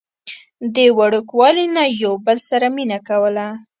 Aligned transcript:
د 0.75 0.77
وړوکوالي 0.97 1.65
نه 1.75 1.83
يو 2.03 2.13
بل 2.25 2.37
سره 2.49 2.65
مينه 2.75 2.97
کوله 3.07 3.47